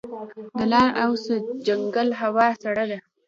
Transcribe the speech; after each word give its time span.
د 0.57 0.59
لعل 0.71 0.89
او 1.03 1.11
سرجنګل 1.25 2.09
هوا 2.21 2.47
سړه 2.63 2.85
ده 2.91 2.99